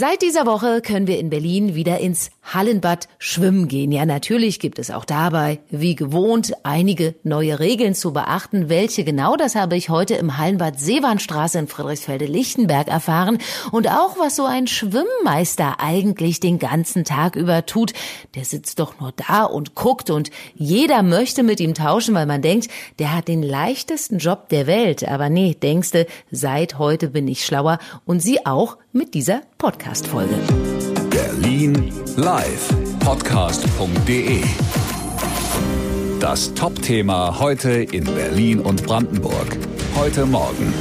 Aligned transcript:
Seit 0.00 0.22
dieser 0.22 0.46
Woche 0.46 0.80
können 0.80 1.08
wir 1.08 1.18
in 1.18 1.28
Berlin 1.28 1.74
wieder 1.74 1.98
ins 1.98 2.30
Hallenbad 2.54 3.08
schwimmen 3.18 3.66
gehen. 3.66 3.90
Ja, 3.90 4.06
natürlich 4.06 4.60
gibt 4.60 4.78
es 4.78 4.92
auch 4.92 5.04
dabei, 5.04 5.58
wie 5.70 5.96
gewohnt, 5.96 6.52
einige 6.62 7.16
neue 7.24 7.58
Regeln 7.58 7.96
zu 7.96 8.12
beachten. 8.12 8.68
Welche 8.68 9.02
genau, 9.02 9.34
das 9.34 9.56
habe 9.56 9.76
ich 9.76 9.88
heute 9.88 10.14
im 10.14 10.38
Hallenbad 10.38 10.78
Seewarnstraße 10.78 11.58
in 11.58 11.66
Friedrichsfelde-Lichtenberg 11.66 12.86
erfahren. 12.86 13.38
Und 13.72 13.88
auch, 13.88 14.20
was 14.20 14.36
so 14.36 14.44
ein 14.44 14.68
Schwimmmeister 14.68 15.80
eigentlich 15.80 16.38
den 16.38 16.60
ganzen 16.60 17.02
Tag 17.02 17.34
über 17.34 17.66
tut. 17.66 17.92
Der 18.36 18.44
sitzt 18.44 18.78
doch 18.78 19.00
nur 19.00 19.12
da 19.16 19.42
und 19.42 19.74
guckt 19.74 20.10
und 20.10 20.30
jeder 20.54 21.02
möchte 21.02 21.42
mit 21.42 21.58
ihm 21.58 21.74
tauschen, 21.74 22.14
weil 22.14 22.26
man 22.26 22.40
denkt, 22.40 22.68
der 23.00 23.16
hat 23.16 23.26
den 23.26 23.42
leichtesten 23.42 24.18
Job 24.18 24.48
der 24.48 24.68
Welt. 24.68 25.08
Aber 25.08 25.28
nee, 25.28 25.56
denkste, 25.60 26.06
seit 26.30 26.78
heute 26.78 27.08
bin 27.08 27.26
ich 27.26 27.44
schlauer 27.44 27.80
und 28.06 28.20
Sie 28.20 28.46
auch 28.46 28.76
mit 28.92 29.14
dieser 29.14 29.42
Podcast-Folge. 29.58 30.36
Berlin 31.10 31.92
live 32.14 32.68
podcast.de 33.00 34.40
Das 36.20 36.54
Top-Thema 36.54 37.40
heute 37.40 37.70
in 37.70 38.04
Berlin 38.04 38.60
und 38.60 38.84
Brandenburg. 38.84 39.58
Heute 39.96 40.26
Morgen. 40.26 40.72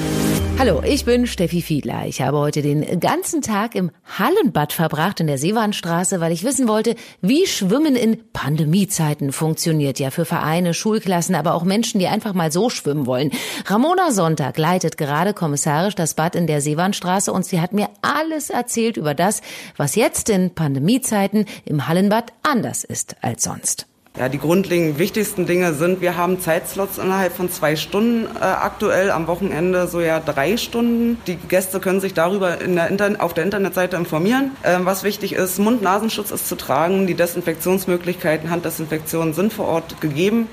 Hallo, 0.60 0.82
ich 0.84 1.06
bin 1.06 1.28
Steffi 1.28 1.62
Fiedler. 1.62 2.08
Ich 2.08 2.20
habe 2.24 2.40
heute 2.40 2.64
den 2.64 3.00
ganzen 3.00 3.44
Tag 3.44 3.76
im 3.76 3.92
Hallenbad 4.18 4.74
verbracht 4.74 5.20
in 5.20 5.28
der 5.28 5.38
Seewarnstraße, 5.38 6.20
weil 6.20 6.32
ich 6.32 6.44
wissen 6.44 6.68
wollte, 6.68 6.96
wie 7.22 7.46
Schwimmen 7.46 7.96
in 7.96 8.24
Pandemiezeiten 8.34 9.32
funktioniert. 9.32 10.00
Ja, 10.00 10.10
für 10.10 10.26
Vereine, 10.26 10.74
Schulklassen, 10.74 11.36
aber 11.36 11.54
auch 11.54 11.64
Menschen, 11.64 12.00
die 12.00 12.08
einfach 12.08 12.34
mal 12.34 12.52
so 12.52 12.72
schwimmen 12.72 13.06
wollen. 13.06 13.30
Ramona 13.68 14.12
Sonntag 14.12 14.58
leitet 14.58 14.98
gerade 14.98 15.36
kommissarisch 15.36 15.94
das 15.94 16.16
Bad 16.16 16.36
in 16.36 16.48
der 16.48 16.60
Seewarnstraße 16.60 17.32
und 17.32 17.46
sie 17.46 17.62
hat 17.62 17.74
mir 17.74 17.90
alles 18.02 18.50
erzählt 18.50 18.98
über 18.98 19.14
das, 19.14 19.42
was 19.78 19.94
jetzt 19.94 20.28
in 20.28 20.56
Pandemiezeiten 20.56 21.46
im 21.66 21.88
Hallenbad 21.88 22.34
anders 22.42 22.84
ist 22.84 23.16
als 23.22 23.44
sonst. 23.44 23.86
Ja, 24.18 24.30
die 24.30 24.40
grundlegend 24.40 24.98
wichtigsten 24.98 25.46
Dinge 25.46 25.76
sind, 25.76 26.02
wir 26.02 26.18
haben 26.18 26.40
Zeitslots 26.40 26.98
innerhalb 26.98 27.34
von 27.34 27.52
zwei 27.52 27.76
Stunden 27.76 28.26
äh, 28.36 28.40
aktuell, 28.40 29.12
am 29.12 29.28
Wochenende 29.28 29.88
so 29.88 30.02
ja 30.02 30.20
drei 30.20 30.58
Stunden. 30.58 31.22
Die 31.28 31.36
Gäste 31.36 31.80
können 31.80 32.02
sich 32.02 32.16
darüber 32.16 32.58
der 32.58 33.22
auf 33.22 33.36
der 33.36 33.44
Internetseite 33.44 33.96
informieren. 33.96 34.52
Ähm, 34.64 34.86
was 34.86 35.04
wichtig 35.04 35.34
ist, 35.34 35.60
Mund-Nasenschutz 35.60 36.32
ist 36.32 36.48
zu 36.48 36.56
tragen, 36.56 37.06
die 37.06 37.14
Desinfektionsmöglichkeiten, 37.14 38.50
Handdesinfektionen 38.50 39.36
sind 39.36 39.54
vor 39.54 39.68
Ort 39.68 40.02
gegeben. 40.02 40.48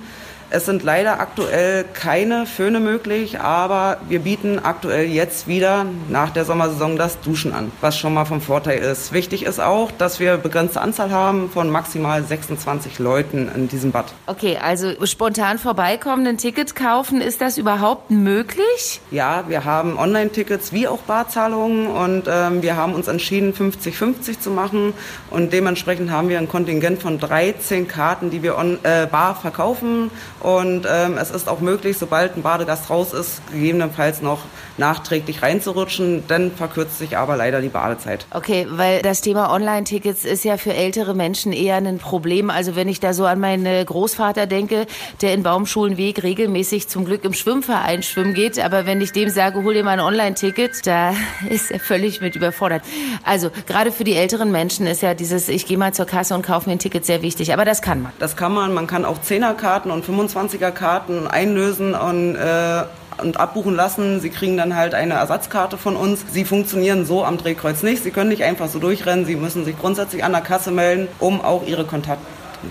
Es 0.54 0.66
sind 0.66 0.84
leider 0.84 1.18
aktuell 1.18 1.84
keine 1.94 2.46
Föhne 2.46 2.78
möglich, 2.78 3.40
aber 3.40 3.96
wir 4.08 4.20
bieten 4.20 4.60
aktuell 4.62 5.06
jetzt 5.06 5.48
wieder 5.48 5.84
nach 6.08 6.30
der 6.30 6.44
Sommersaison 6.44 6.96
das 6.96 7.20
Duschen 7.20 7.52
an, 7.52 7.72
was 7.80 7.98
schon 7.98 8.14
mal 8.14 8.24
vom 8.24 8.40
Vorteil 8.40 8.78
ist. 8.78 9.12
Wichtig 9.12 9.42
ist 9.42 9.58
auch, 9.58 9.90
dass 9.90 10.20
wir 10.20 10.36
begrenzte 10.36 10.80
Anzahl 10.80 11.10
haben 11.10 11.50
von 11.50 11.70
maximal 11.70 12.22
26 12.22 13.00
Leuten 13.00 13.50
in 13.52 13.66
diesem 13.66 13.90
Bad. 13.90 14.14
Okay, 14.28 14.56
also 14.62 14.92
spontan 15.04 15.58
vorbeikommen, 15.58 16.24
ein 16.24 16.38
Ticket 16.38 16.76
kaufen, 16.76 17.20
ist 17.20 17.40
das 17.40 17.58
überhaupt 17.58 18.12
möglich? 18.12 19.00
Ja, 19.10 19.46
wir 19.48 19.64
haben 19.64 19.98
Online-Tickets 19.98 20.72
wie 20.72 20.86
auch 20.86 21.00
Barzahlungen 21.00 21.88
und 21.88 22.28
ähm, 22.28 22.62
wir 22.62 22.76
haben 22.76 22.94
uns 22.94 23.08
entschieden, 23.08 23.54
50-50 23.54 24.38
zu 24.38 24.52
machen 24.52 24.92
und 25.30 25.52
dementsprechend 25.52 26.12
haben 26.12 26.28
wir 26.28 26.38
ein 26.38 26.48
Kontingent 26.48 27.02
von 27.02 27.18
13 27.18 27.88
Karten, 27.88 28.30
die 28.30 28.44
wir 28.44 28.56
on, 28.56 28.78
äh, 28.84 29.08
bar 29.10 29.34
verkaufen 29.34 30.12
und 30.44 30.86
ähm, 30.86 31.16
es 31.16 31.30
ist 31.30 31.48
auch 31.48 31.60
möglich, 31.60 31.96
sobald 31.96 32.36
ein 32.36 32.42
Badegast 32.42 32.90
raus 32.90 33.14
ist, 33.14 33.40
gegebenenfalls 33.50 34.20
noch 34.20 34.40
nachträglich 34.76 35.40
reinzurutschen. 35.40 36.24
Dann 36.28 36.52
verkürzt 36.52 36.98
sich 36.98 37.16
aber 37.16 37.38
leider 37.38 37.62
die 37.62 37.70
Badezeit. 37.70 38.26
Okay, 38.30 38.66
weil 38.68 39.00
das 39.00 39.22
Thema 39.22 39.50
Online-Tickets 39.50 40.26
ist 40.26 40.44
ja 40.44 40.58
für 40.58 40.74
ältere 40.74 41.14
Menschen 41.14 41.54
eher 41.54 41.76
ein 41.76 41.96
Problem. 41.96 42.50
Also 42.50 42.76
wenn 42.76 42.88
ich 42.88 43.00
da 43.00 43.14
so 43.14 43.24
an 43.24 43.40
meinen 43.40 43.86
Großvater 43.86 44.46
denke, 44.46 44.86
der 45.22 45.32
in 45.32 45.42
Baumschulenweg 45.42 46.22
regelmäßig 46.22 46.88
zum 46.88 47.06
Glück 47.06 47.24
im 47.24 47.32
Schwimmverein 47.32 48.02
schwimmen 48.02 48.34
geht, 48.34 48.62
aber 48.62 48.84
wenn 48.84 49.00
ich 49.00 49.12
dem 49.12 49.30
sage, 49.30 49.62
hol 49.62 49.72
dir 49.72 49.82
mal 49.82 49.92
ein 49.92 50.00
Online-Ticket, 50.00 50.86
da 50.86 51.14
ist 51.48 51.70
er 51.70 51.80
völlig 51.80 52.20
mit 52.20 52.36
überfordert. 52.36 52.82
Also 53.24 53.48
gerade 53.66 53.92
für 53.92 54.04
die 54.04 54.14
älteren 54.14 54.52
Menschen 54.52 54.86
ist 54.86 55.00
ja 55.00 55.14
dieses, 55.14 55.48
ich 55.48 55.64
gehe 55.64 55.78
mal 55.78 55.94
zur 55.94 56.04
Kasse 56.04 56.34
und 56.34 56.44
kaufe 56.44 56.68
mir 56.68 56.76
ein 56.76 56.80
Ticket 56.80 57.06
sehr 57.06 57.22
wichtig. 57.22 57.54
Aber 57.54 57.64
das 57.64 57.80
kann 57.80 58.02
man. 58.02 58.12
Das 58.18 58.36
kann 58.36 58.52
man. 58.52 58.74
Man 58.74 58.86
kann 58.86 59.06
auch 59.06 59.22
Zehnerkarten 59.22 59.90
und 59.90 60.04
25 60.04 60.33
25er 60.34 60.70
Karten 60.70 61.26
einlösen 61.26 61.94
und, 61.94 62.36
äh, 62.36 62.82
und 63.22 63.38
abbuchen 63.38 63.74
lassen. 63.74 64.20
Sie 64.20 64.30
kriegen 64.30 64.56
dann 64.56 64.76
halt 64.76 64.94
eine 64.94 65.14
Ersatzkarte 65.14 65.78
von 65.78 65.96
uns. 65.96 66.24
Sie 66.32 66.44
funktionieren 66.44 67.06
so 67.06 67.24
am 67.24 67.38
Drehkreuz 67.38 67.82
nicht. 67.82 68.02
Sie 68.02 68.10
können 68.10 68.30
nicht 68.30 68.42
einfach 68.42 68.68
so 68.68 68.78
durchrennen. 68.78 69.24
Sie 69.24 69.36
müssen 69.36 69.64
sich 69.64 69.78
grundsätzlich 69.78 70.24
an 70.24 70.32
der 70.32 70.40
Kasse 70.40 70.70
melden, 70.70 71.08
um 71.18 71.40
auch 71.40 71.66
Ihre 71.66 71.84
Kontakt 71.84 72.20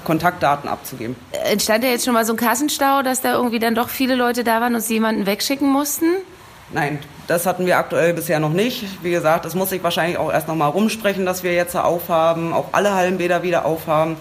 Kontaktdaten 0.04 0.68
abzugeben. 0.68 1.16
Entstand 1.52 1.84
ja 1.84 1.92
jetzt 1.92 2.06
schon 2.06 2.16
mal 2.16 2.26
so 2.26 2.34
ein 2.34 2.38
Kassenstau, 2.38 3.04
dass 3.04 3.22
da 3.22 3.34
irgendwie 3.34 3.60
dann 3.60 3.76
doch 3.76 3.90
viele 3.90 4.16
Leute 4.16 4.44
da 4.44 4.60
waren 4.60 4.74
und 4.74 4.82
sie 4.82 4.96
jemanden 4.96 5.28
wegschicken 5.28 5.70
mussten? 5.70 6.06
Nein, 6.72 6.98
das 7.28 7.46
hatten 7.46 7.66
wir 7.66 7.78
aktuell 7.78 8.14
bisher 8.14 8.40
noch 8.40 8.52
nicht. 8.52 8.86
Wie 9.04 9.12
gesagt, 9.12 9.46
es 9.46 9.54
muss 9.54 9.70
sich 9.70 9.84
wahrscheinlich 9.84 10.18
auch 10.18 10.32
erst 10.32 10.48
noch 10.48 10.56
mal 10.56 10.68
rumsprechen, 10.68 11.26
dass 11.26 11.44
wir 11.44 11.54
jetzt 11.54 11.76
aufhaben, 11.76 12.54
auch 12.54 12.70
alle 12.72 12.96
Hallenbäder 12.96 13.44
wieder 13.44 13.66
aufhaben. 13.66 14.18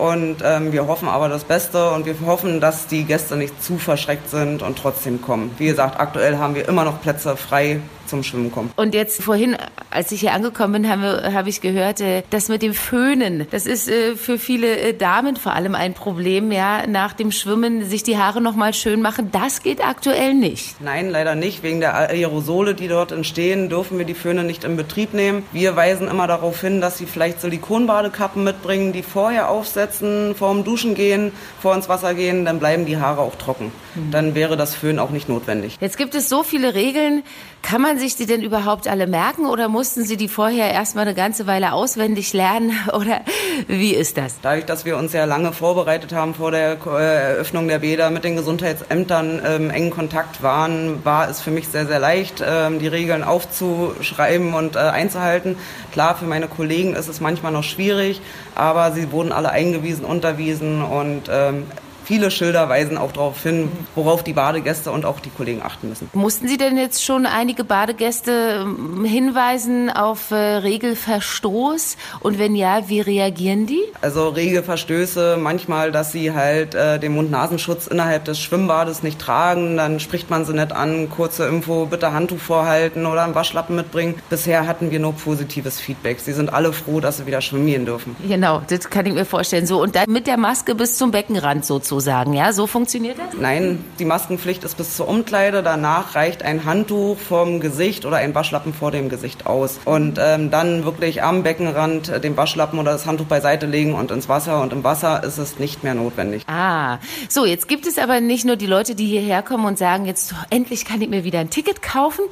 Und 0.00 0.36
ähm, 0.42 0.72
wir 0.72 0.86
hoffen 0.86 1.08
aber 1.08 1.28
das 1.28 1.44
Beste 1.44 1.90
und 1.90 2.06
wir 2.06 2.14
hoffen, 2.24 2.58
dass 2.58 2.86
die 2.86 3.04
Gäste 3.04 3.36
nicht 3.36 3.62
zu 3.62 3.76
verschreckt 3.76 4.30
sind 4.30 4.62
und 4.62 4.78
trotzdem 4.78 5.20
kommen. 5.20 5.50
Wie 5.58 5.66
gesagt, 5.66 6.00
aktuell 6.00 6.38
haben 6.38 6.54
wir 6.54 6.66
immer 6.66 6.84
noch 6.84 7.02
Plätze 7.02 7.36
frei 7.36 7.80
zum 8.10 8.22
Schwimmen 8.22 8.52
kommen. 8.52 8.70
Und 8.76 8.94
jetzt 8.94 9.22
vorhin, 9.22 9.56
als 9.90 10.12
ich 10.12 10.20
hier 10.20 10.32
angekommen 10.32 10.82
bin, 10.82 10.90
habe, 10.90 11.32
habe 11.32 11.48
ich 11.48 11.60
gehört, 11.60 12.00
äh, 12.00 12.22
das 12.30 12.48
mit 12.48 12.62
dem 12.62 12.74
Föhnen, 12.74 13.46
das 13.50 13.66
ist 13.66 13.88
äh, 13.88 14.16
für 14.16 14.38
viele 14.38 14.78
äh, 14.78 14.94
Damen 14.94 15.36
vor 15.36 15.54
allem 15.54 15.74
ein 15.74 15.94
Problem, 15.94 16.52
ja, 16.52 16.86
nach 16.86 17.12
dem 17.12 17.32
Schwimmen 17.32 17.88
sich 17.88 18.02
die 18.02 18.18
Haare 18.18 18.40
nochmal 18.40 18.74
schön 18.74 19.00
machen. 19.00 19.30
Das 19.32 19.62
geht 19.62 19.82
aktuell 19.82 20.34
nicht. 20.34 20.80
Nein, 20.80 21.08
leider 21.10 21.34
nicht. 21.34 21.62
Wegen 21.62 21.80
der 21.80 21.94
Aerosole, 21.94 22.74
die 22.74 22.88
dort 22.88 23.12
entstehen, 23.12 23.68
dürfen 23.68 23.98
wir 23.98 24.04
die 24.04 24.14
Föhne 24.14 24.44
nicht 24.44 24.64
in 24.64 24.76
Betrieb 24.76 25.14
nehmen. 25.14 25.44
Wir 25.52 25.76
weisen 25.76 26.08
immer 26.08 26.26
darauf 26.26 26.60
hin, 26.60 26.80
dass 26.80 26.98
sie 26.98 27.06
vielleicht 27.06 27.40
Silikonbadekappen 27.40 28.42
mitbringen, 28.44 28.92
die 28.92 29.02
vorher 29.02 29.48
aufsetzen, 29.48 30.34
vorm 30.34 30.64
Duschen 30.64 30.94
gehen, 30.94 31.32
vor 31.60 31.74
ins 31.74 31.88
Wasser 31.88 32.14
gehen, 32.14 32.44
dann 32.44 32.58
bleiben 32.58 32.86
die 32.86 32.96
Haare 32.96 33.20
auch 33.20 33.36
trocken. 33.36 33.72
Mhm. 33.94 34.10
Dann 34.10 34.34
wäre 34.34 34.56
das 34.56 34.74
Föhn 34.74 34.98
auch 34.98 35.10
nicht 35.10 35.28
notwendig. 35.28 35.78
Jetzt 35.80 35.96
gibt 35.96 36.14
es 36.14 36.28
so 36.28 36.42
viele 36.42 36.74
Regeln. 36.74 37.22
Kann 37.62 37.82
man 37.82 37.98
sich 38.00 38.16
die 38.16 38.26
denn 38.26 38.42
überhaupt 38.42 38.88
alle 38.88 39.06
merken 39.06 39.46
oder 39.46 39.68
mussten 39.68 40.04
Sie 40.04 40.16
die 40.16 40.26
vorher 40.26 40.72
erstmal 40.72 41.06
eine 41.06 41.14
ganze 41.14 41.46
Weile 41.46 41.72
auswendig 41.72 42.32
lernen 42.32 42.72
oder 42.92 43.20
wie 43.68 43.94
ist 43.94 44.16
das? 44.16 44.34
Dadurch, 44.42 44.64
dass 44.64 44.84
wir 44.84 44.96
uns 44.96 45.12
ja 45.12 45.24
lange 45.24 45.52
vorbereitet 45.52 46.12
haben 46.12 46.34
vor 46.34 46.50
der 46.50 46.78
äh, 46.84 47.32
Eröffnung 47.34 47.68
der 47.68 47.78
Bäder, 47.78 48.10
mit 48.10 48.24
den 48.24 48.34
Gesundheitsämtern 48.34 49.40
ähm, 49.46 49.70
engen 49.70 49.90
Kontakt 49.90 50.42
waren, 50.42 51.04
war 51.04 51.30
es 51.30 51.40
für 51.40 51.52
mich 51.52 51.68
sehr, 51.68 51.86
sehr 51.86 52.00
leicht, 52.00 52.42
ähm, 52.44 52.80
die 52.80 52.88
Regeln 52.88 53.22
aufzuschreiben 53.22 54.54
und 54.54 54.74
äh, 54.74 54.80
einzuhalten. 54.80 55.56
Klar, 55.92 56.16
für 56.16 56.24
meine 56.24 56.48
Kollegen 56.48 56.94
ist 56.94 57.08
es 57.08 57.20
manchmal 57.20 57.52
noch 57.52 57.64
schwierig, 57.64 58.20
aber 58.54 58.90
sie 58.92 59.12
wurden 59.12 59.30
alle 59.30 59.50
eingewiesen, 59.50 60.04
unterwiesen 60.04 60.82
und 60.82 61.28
ähm, 61.30 61.66
viele 62.10 62.32
Schilder 62.32 62.68
weisen 62.68 62.98
auch 62.98 63.12
darauf 63.12 63.40
hin, 63.40 63.70
worauf 63.94 64.24
die 64.24 64.32
Badegäste 64.32 64.90
und 64.90 65.04
auch 65.04 65.20
die 65.20 65.30
Kollegen 65.30 65.62
achten 65.62 65.90
müssen. 65.90 66.10
Mussten 66.12 66.48
Sie 66.48 66.56
denn 66.56 66.76
jetzt 66.76 67.04
schon 67.04 67.24
einige 67.24 67.62
Badegäste 67.62 68.66
ähm, 68.66 69.04
hinweisen 69.04 69.90
auf 69.90 70.32
äh, 70.32 70.34
Regelverstoß? 70.34 71.96
Und 72.18 72.40
wenn 72.40 72.56
ja, 72.56 72.88
wie 72.88 73.00
reagieren 73.00 73.66
die? 73.66 73.80
Also 74.00 74.28
Regelverstöße, 74.28 75.36
manchmal, 75.38 75.92
dass 75.92 76.10
sie 76.10 76.32
halt 76.32 76.74
äh, 76.74 76.98
den 76.98 77.14
Mund-Nasenschutz 77.14 77.86
innerhalb 77.86 78.24
des 78.24 78.40
Schwimmbades 78.40 79.04
nicht 79.04 79.20
tragen, 79.20 79.76
dann 79.76 80.00
spricht 80.00 80.30
man 80.30 80.44
sie 80.44 80.52
nicht 80.52 80.72
an, 80.72 81.10
kurze 81.10 81.46
Info, 81.46 81.86
bitte 81.86 82.12
Handtuch 82.12 82.40
vorhalten 82.40 83.06
oder 83.06 83.22
einen 83.22 83.36
Waschlappen 83.36 83.76
mitbringen. 83.76 84.16
Bisher 84.30 84.66
hatten 84.66 84.90
wir 84.90 84.98
nur 84.98 85.12
positives 85.12 85.78
Feedback. 85.78 86.18
Sie 86.18 86.32
sind 86.32 86.52
alle 86.52 86.72
froh, 86.72 86.98
dass 86.98 87.18
sie 87.18 87.26
wieder 87.26 87.40
schwimmen 87.40 87.66
gehen 87.66 87.86
dürfen. 87.86 88.16
Genau, 88.26 88.62
das 88.68 88.90
kann 88.90 89.06
ich 89.06 89.12
mir 89.12 89.24
vorstellen. 89.24 89.68
So 89.68 89.80
und 89.80 89.94
dann 89.94 90.10
mit 90.10 90.26
der 90.26 90.38
Maske 90.38 90.74
bis 90.74 90.98
zum 90.98 91.12
Beckenrand 91.12 91.64
sozusagen 91.64 91.99
sagen. 92.00 92.32
Ja, 92.32 92.52
so 92.52 92.66
funktioniert 92.66 93.18
das? 93.18 93.38
Nein, 93.38 93.84
die 93.98 94.04
Maskenpflicht 94.04 94.64
ist 94.64 94.76
bis 94.76 94.96
zur 94.96 95.08
Umkleide. 95.08 95.62
Danach 95.62 96.14
reicht 96.14 96.42
ein 96.42 96.64
Handtuch 96.64 97.18
vom 97.18 97.60
Gesicht 97.60 98.04
oder 98.04 98.16
ein 98.16 98.34
Waschlappen 98.34 98.74
vor 98.74 98.90
dem 98.90 99.08
Gesicht 99.08 99.46
aus. 99.46 99.78
Und 99.84 100.18
ähm, 100.20 100.50
dann 100.50 100.84
wirklich 100.84 101.22
am 101.22 101.42
Beckenrand 101.42 102.08
äh, 102.08 102.20
den 102.20 102.36
Waschlappen 102.36 102.78
oder 102.78 102.92
das 102.92 103.06
Handtuch 103.06 103.26
beiseite 103.26 103.66
legen 103.66 103.94
und 103.94 104.10
ins 104.10 104.28
Wasser. 104.28 104.60
Und 104.62 104.72
im 104.72 104.82
Wasser 104.84 105.22
ist 105.22 105.38
es 105.38 105.58
nicht 105.58 105.84
mehr 105.84 105.94
notwendig. 105.94 106.44
Ah, 106.46 106.98
so, 107.28 107.44
jetzt 107.44 107.68
gibt 107.68 107.86
es 107.86 107.98
aber 107.98 108.20
nicht 108.20 108.44
nur 108.44 108.56
die 108.56 108.66
Leute, 108.66 108.94
die 108.94 109.06
hierher 109.06 109.42
kommen 109.42 109.64
und 109.64 109.78
sagen, 109.78 110.06
jetzt 110.06 110.34
endlich 110.50 110.84
kann 110.84 111.00
ich 111.02 111.08
mir 111.08 111.24
wieder 111.24 111.38
ein 111.38 111.50
Ticket 111.50 111.82
kaufen, 111.82 112.24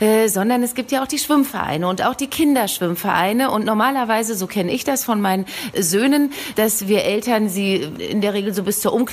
äh, 0.00 0.28
sondern 0.28 0.62
es 0.62 0.74
gibt 0.74 0.92
ja 0.92 1.02
auch 1.02 1.08
die 1.08 1.18
Schwimmvereine 1.18 1.86
und 1.86 2.04
auch 2.04 2.14
die 2.14 2.26
Kinderschwimmvereine. 2.26 3.50
Und 3.50 3.64
normalerweise, 3.64 4.34
so 4.34 4.46
kenne 4.46 4.72
ich 4.72 4.84
das 4.84 5.04
von 5.04 5.20
meinen 5.20 5.46
Söhnen, 5.78 6.32
dass 6.56 6.88
wir 6.88 7.04
Eltern 7.04 7.48
sie 7.48 7.76
in 7.76 8.20
der 8.20 8.34
Regel 8.34 8.54
so 8.54 8.62
bis 8.62 8.80
zur 8.80 8.92
Umkleide 8.92 9.09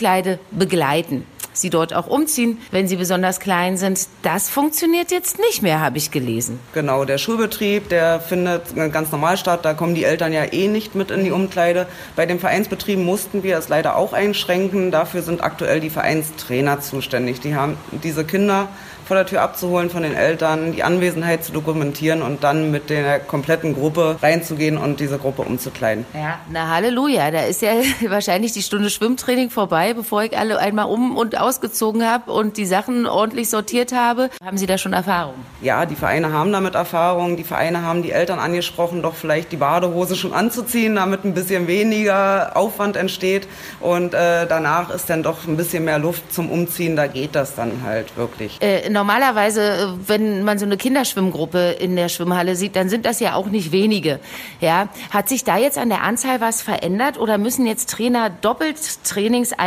begleiten. 0.52 1.26
sie 1.54 1.70
dort 1.72 1.94
auch 1.94 2.06
umziehen, 2.06 2.60
wenn 2.70 2.88
sie 2.88 2.98
besonders 2.98 3.40
klein 3.40 3.78
sind. 3.78 4.08
Das 4.22 4.48
funktioniert 4.48 5.10
jetzt 5.10 5.40
nicht 5.40 5.64
mehr, 5.64 5.80
habe 5.80 5.98
ich 5.98 6.12
gelesen. 6.12 6.60
Genau, 6.74 7.04
der 7.04 7.18
Schulbetrieb, 7.18 7.90
der 7.90 8.20
findet 8.20 8.76
ganz 8.92 9.12
normal 9.12 9.38
statt. 9.38 9.66
Da 9.66 9.74
kommen 9.74 9.96
die 9.96 10.04
Eltern 10.04 10.34
ja 10.34 10.44
eh 10.54 10.68
nicht 10.68 10.94
mit 10.94 11.10
in 11.10 11.24
die 11.24 11.32
Umkleide. 11.32 11.88
Bei 12.16 12.28
den 12.28 12.40
Vereinsbetrieben 12.40 13.04
mussten 13.04 13.42
wir 13.42 13.58
es 13.58 13.70
leider 13.70 13.96
auch 13.96 14.14
einschränken. 14.14 14.92
Dafür 14.92 15.24
sind 15.24 15.44
aktuell 15.44 15.80
die 15.80 15.90
Vereinstrainer 15.90 16.80
zuständig. 16.80 17.40
Die 17.40 17.56
haben 17.56 17.78
diese 18.04 18.24
Kinder 18.24 18.70
vor 19.08 19.16
der 19.16 19.26
Tür 19.26 19.42
abzuholen 19.42 19.90
von 19.90 20.04
den 20.04 20.16
Eltern, 20.16 20.74
die 20.74 20.84
Anwesenheit 20.84 21.44
zu 21.44 21.54
dokumentieren 21.54 22.22
und 22.22 22.44
dann 22.44 22.72
mit 22.72 22.90
der 22.90 23.20
kompletten 23.20 23.74
Gruppe 23.74 24.18
reinzugehen 24.22 24.78
und 24.78 25.00
diese 25.00 25.18
Gruppe 25.18 25.44
umzukleiden. 25.44 26.06
Ja, 26.14 26.40
na 26.52 26.68
Halleluja, 26.68 27.32
da 27.32 27.42
ist 27.44 27.62
ja 27.62 27.72
wahrscheinlich 28.10 28.52
die 28.52 28.62
Stunde 28.62 28.90
Schwimmtraining 28.90 29.50
vorbei, 29.50 29.87
bevor 29.94 30.24
ich 30.24 30.38
alle 30.38 30.60
einmal 30.60 30.86
um 30.86 31.18
und 31.18 31.40
ausgezogen 31.40 32.06
habe 32.06 32.32
und 32.32 32.58
die 32.58 32.66
Sachen 32.66 33.06
ordentlich 33.06 33.50
sortiert 33.50 33.94
habe. 33.94 34.30
Haben 34.44 34.58
Sie 34.58 34.66
da 34.66 34.78
schon 34.78 34.94
Erfahrung? 34.94 35.36
Ja, 35.62 35.86
die 35.86 35.96
Vereine 35.96 36.32
haben 36.32 36.52
damit 36.52 36.76
Erfahrung. 36.76 37.38
Die 37.38 37.44
Vereine 37.44 37.82
haben 37.82 38.04
die 38.04 38.12
Eltern 38.12 38.40
angesprochen, 38.40 39.02
doch 39.02 39.16
vielleicht 39.16 39.52
die 39.52 39.58
Badehose 39.58 40.16
schon 40.16 40.34
anzuziehen, 40.34 40.96
damit 40.96 41.26
ein 41.26 41.34
bisschen 41.34 41.68
weniger 41.68 42.56
Aufwand 42.56 42.96
entsteht. 42.96 43.48
Und 43.80 44.14
äh, 44.14 44.46
danach 44.48 44.90
ist 44.90 45.10
dann 45.10 45.24
doch 45.24 45.48
ein 45.48 45.58
bisschen 45.58 45.86
mehr 45.86 46.00
Luft 46.00 46.34
zum 46.34 46.52
Umziehen. 46.52 46.96
Da 46.96 47.08
geht 47.08 47.36
das 47.36 47.56
dann 47.56 47.84
halt 47.84 48.16
wirklich. 48.18 48.62
Äh, 48.62 48.90
normalerweise, 48.90 49.62
äh, 49.62 49.88
wenn 50.08 50.44
man 50.44 50.60
so 50.60 50.66
eine 50.66 50.78
Kinderschwimmgruppe 50.78 51.72
in 51.80 51.96
der 51.96 52.10
Schwimmhalle 52.10 52.56
sieht, 52.56 52.76
dann 52.76 52.90
sind 52.90 53.06
das 53.06 53.20
ja 53.20 53.36
auch 53.36 53.48
nicht 53.48 53.72
wenige. 53.72 54.20
Ja, 54.62 54.90
hat 55.12 55.30
sich 55.30 55.44
da 55.44 55.58
jetzt 55.58 55.78
an 55.78 55.90
der 55.90 56.04
Anzahl 56.04 56.42
was 56.42 56.62
verändert 56.62 57.20
oder 57.20 57.38
müssen 57.38 57.66
jetzt 57.66 57.90
Trainer 57.90 58.30
doppelt 58.30 58.78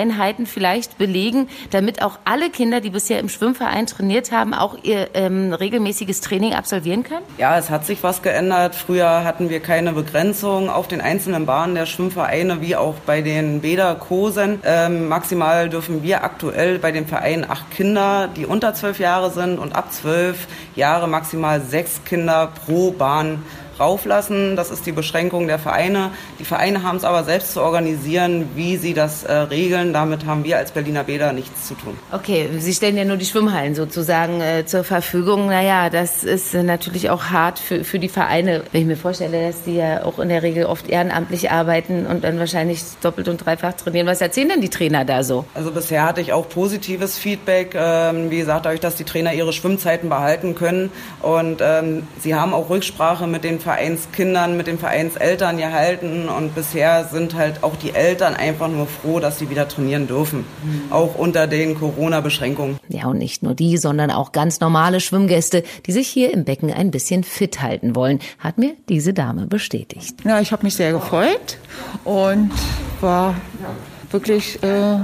Trainingseinheiten 0.00 0.46
vielleicht 0.46 0.98
belegen, 0.98 1.48
damit 1.70 2.02
auch 2.02 2.18
alle 2.24 2.50
Kinder, 2.50 2.80
die 2.80 2.90
bisher 2.90 3.18
im 3.20 3.28
Schwimmverein 3.28 3.86
trainiert 3.86 4.32
haben, 4.32 4.54
auch 4.54 4.76
ihr 4.82 5.08
ähm, 5.14 5.52
regelmäßiges 5.52 6.20
Training 6.20 6.54
absolvieren 6.54 7.02
können? 7.02 7.24
Ja, 7.38 7.58
es 7.58 7.70
hat 7.70 7.86
sich 7.86 8.02
was 8.02 8.22
geändert. 8.22 8.74
Früher 8.74 9.24
hatten 9.24 9.50
wir 9.50 9.60
keine 9.60 9.92
Begrenzung 9.92 10.70
auf 10.70 10.88
den 10.88 11.00
einzelnen 11.00 11.46
Bahnen 11.46 11.74
der 11.74 11.86
Schwimmvereine 11.86 12.60
wie 12.60 12.76
auch 12.76 12.94
bei 13.06 13.20
den 13.20 13.60
Bäderkursen. 13.60 14.60
Ähm, 14.64 15.08
maximal 15.08 15.68
dürfen 15.68 16.02
wir 16.02 16.24
aktuell 16.24 16.78
bei 16.78 16.92
den 16.92 17.06
Vereinen 17.06 17.48
acht 17.48 17.70
Kinder, 17.70 18.28
die 18.34 18.46
unter 18.46 18.74
zwölf 18.74 18.98
Jahre 18.98 19.30
sind 19.30 19.58
und 19.58 19.74
ab 19.74 19.92
zwölf 19.92 20.46
Jahre 20.76 21.08
maximal 21.08 21.60
sechs 21.60 22.02
Kinder 22.04 22.52
pro 22.64 22.90
Bahn 22.92 23.42
rauflassen. 23.80 24.56
Das 24.56 24.70
ist 24.70 24.86
die 24.86 24.92
Beschränkung 24.92 25.46
der 25.46 25.58
Vereine. 25.58 26.10
Die 26.38 26.44
Vereine 26.44 26.82
haben 26.82 26.96
es 26.96 27.04
aber 27.04 27.24
selbst 27.24 27.52
zu 27.52 27.62
organisieren, 27.62 28.48
wie 28.54 28.76
sie 28.76 28.94
das 28.94 29.24
äh, 29.24 29.32
regeln. 29.32 29.92
Damit 29.92 30.26
haben 30.26 30.44
wir 30.44 30.58
als 30.58 30.72
Berliner 30.72 31.04
Bäder 31.04 31.32
nichts 31.32 31.68
zu 31.68 31.74
tun. 31.74 31.96
Okay, 32.12 32.48
Sie 32.58 32.72
stellen 32.72 32.96
ja 32.96 33.04
nur 33.04 33.16
die 33.16 33.24
Schwimmhallen 33.24 33.74
sozusagen 33.74 34.40
äh, 34.40 34.64
zur 34.66 34.84
Verfügung. 34.84 35.46
Naja, 35.46 35.90
das 35.90 36.24
ist 36.24 36.54
natürlich 36.54 37.10
auch 37.10 37.24
hart 37.24 37.58
für, 37.58 37.84
für 37.84 37.98
die 37.98 38.08
Vereine. 38.08 38.62
Wenn 38.72 38.82
ich 38.82 38.86
mir 38.86 38.96
vorstelle, 38.96 39.48
dass 39.48 39.62
die 39.62 39.76
ja 39.76 40.04
auch 40.04 40.18
in 40.18 40.28
der 40.28 40.42
Regel 40.42 40.66
oft 40.66 40.88
ehrenamtlich 40.88 41.50
arbeiten 41.50 42.06
und 42.06 42.24
dann 42.24 42.38
wahrscheinlich 42.38 42.82
doppelt 43.02 43.28
und 43.28 43.44
dreifach 43.44 43.72
trainieren. 43.72 44.06
Was 44.06 44.20
erzählen 44.20 44.50
denn 44.50 44.60
die 44.60 44.68
Trainer 44.68 45.04
da 45.04 45.24
so? 45.24 45.44
Also 45.54 45.70
bisher 45.70 46.04
hatte 46.04 46.20
ich 46.20 46.32
auch 46.32 46.48
positives 46.48 47.18
Feedback. 47.18 47.74
Ähm, 47.74 48.30
wie 48.30 48.38
gesagt, 48.38 48.66
dadurch, 48.66 48.80
dass 48.80 48.96
die 48.96 49.04
Trainer 49.04 49.32
ihre 49.32 49.52
Schwimmzeiten 49.52 50.08
behalten 50.08 50.54
können 50.54 50.92
und 51.22 51.60
ähm, 51.62 52.06
sie 52.18 52.34
haben 52.34 52.52
auch 52.52 52.68
Rücksprache 52.70 53.26
mit 53.26 53.44
den 53.44 53.58
Vereinen 53.58 53.69
Vereinskindern, 53.70 54.56
mit 54.56 54.66
den 54.66 54.78
Vereinseltern 54.80 55.56
gehalten 55.56 56.28
und 56.28 56.56
bisher 56.56 57.04
sind 57.04 57.36
halt 57.36 57.62
auch 57.62 57.76
die 57.76 57.94
Eltern 57.94 58.34
einfach 58.34 58.66
nur 58.66 58.88
froh, 58.88 59.20
dass 59.20 59.38
sie 59.38 59.48
wieder 59.48 59.68
trainieren 59.68 60.08
dürfen, 60.08 60.40
mhm. 60.40 60.90
auch 60.90 61.14
unter 61.14 61.46
den 61.46 61.76
Corona-Beschränkungen. 61.76 62.80
Ja, 62.88 63.06
und 63.06 63.18
nicht 63.18 63.44
nur 63.44 63.54
die, 63.54 63.76
sondern 63.76 64.10
auch 64.10 64.32
ganz 64.32 64.58
normale 64.58 64.98
Schwimmgäste, 64.98 65.62
die 65.86 65.92
sich 65.92 66.08
hier 66.08 66.34
im 66.34 66.44
Becken 66.44 66.72
ein 66.72 66.90
bisschen 66.90 67.22
fit 67.22 67.62
halten 67.62 67.94
wollen, 67.94 68.18
hat 68.40 68.58
mir 68.58 68.72
diese 68.88 69.12
Dame 69.12 69.46
bestätigt. 69.46 70.16
Ja, 70.24 70.40
ich 70.40 70.50
habe 70.50 70.64
mich 70.64 70.74
sehr 70.74 70.90
gefreut 70.90 71.58
und 72.02 72.50
war 73.00 73.36
wirklich 74.10 74.60
äh, 74.64 74.98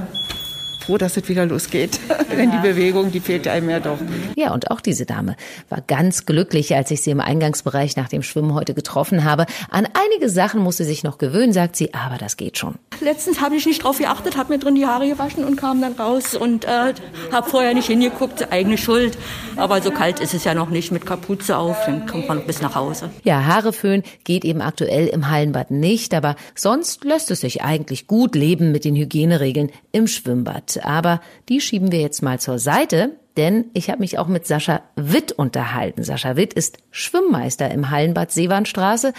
froh, 0.87 0.99
dass 0.99 1.17
es 1.17 1.29
wieder 1.29 1.47
losgeht. 1.47 1.99
Denn 2.37 2.51
die 2.51 2.59
Bewegung, 2.59 3.11
die 3.11 3.21
fehlt 3.21 3.49
einem 3.49 3.71
ja 3.71 3.81
doch. 3.81 3.99
Ja, 4.37 4.53
und 4.53 4.71
auch 4.71 4.81
diese 4.81 5.05
Dame 5.05 5.37
war 5.69 5.81
ganz 5.87 6.27
glücklich, 6.27 6.75
als 6.75 6.91
ich 6.91 7.03
sie 7.03 7.11
im 7.11 7.21
Eingangsbereich 7.21 7.97
nach 7.97 8.09
dem 8.09 8.23
Schwimmen 8.23 8.55
heute 8.55 8.75
getroffen 8.75 9.25
habe. 9.25 9.47
An 9.71 9.89
einige 9.95 10.31
Sachen 10.31 10.61
musste 10.61 10.85
sie 10.85 10.91
sich 10.91 11.03
noch 11.03 11.19
gewöhnen, 11.19 11.53
sagt 11.53 11.77
sie, 11.77 11.93
aber 11.93 12.19
das 12.19 12.37
geht 12.37 12.59
schon. 12.59 12.77
Letztens 13.01 13.41
habe 13.41 13.57
ich 13.57 13.67
nicht 13.67 13.83
drauf 13.83 13.99
geachtet, 13.99 14.37
habe 14.37 14.53
mir 14.53 14.59
drin 14.59 14.77
die 14.77 14.87
Haare 14.87 15.09
gewaschen 15.09 15.45
und 15.45 15.57
kam 15.57 15.81
dann 15.81 15.95
raus 15.95 16.35
und 16.35 16.65
äh, 16.65 16.95
habe 17.33 17.51
vorher 17.51 17.75
nicht 17.75 17.87
hingeguckt, 17.87 18.53
eigene 18.53 18.79
Schuld. 18.79 19.19
Aber 19.57 19.83
so 19.83 19.91
kalt 19.91 20.21
ist 20.21 20.35
es 20.35 20.45
ja 20.45 20.55
noch 20.55 20.71
nicht 20.71 20.93
mit 20.93 21.05
Kapuze 21.05 21.57
auf, 21.57 21.77
dann 21.87 22.07
kommt 22.07 22.29
man 22.29 22.47
bis 22.47 22.61
nach 22.61 22.75
Hause. 22.75 23.11
Ja, 23.25 23.45
Haare 23.45 23.73
föhnen 23.73 24.03
geht 24.25 24.45
eben 24.45 24.61
aktuell 24.61 25.09
im 25.09 25.31
Hallenbad 25.31 25.71
nicht, 25.71 26.15
aber 26.15 26.37
sonst 26.55 27.05
lässt 27.05 27.31
es 27.31 27.41
sich 27.41 27.63
eigentlich 27.63 28.07
gut 28.07 28.35
leben 28.35 28.73
mit 28.73 28.85
den 28.85 28.95
Hygieneregeln 28.97 29.71
im 29.93 30.07
Schwimmbad 30.07 30.76
aber 30.85 31.21
die 31.49 31.61
schieben 31.61 31.93
wir 31.93 32.01
jetzt 32.01 32.23
mal 32.23 32.41
zur 32.41 32.59
Seite, 32.59 33.17
denn 33.37 33.67
ich 33.75 33.91
habe 33.91 34.01
mich 34.01 34.19
auch 34.19 34.29
mit 34.29 34.47
Sascha 34.47 34.81
Witt 34.97 35.33
unterhalten. 35.33 36.03
Sascha 36.03 36.37
Witt 36.37 36.55
ist 36.55 36.79
Schwimmmeister 36.91 37.71
im 37.71 37.91
Hallenbad 37.91 38.33
Seewandstraße 38.33 39.13